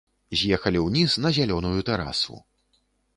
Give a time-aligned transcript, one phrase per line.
[0.39, 2.41] З'ехалі ўніз, на зялёную тэрасу.